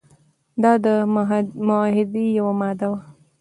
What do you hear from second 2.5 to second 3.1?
ماده وه.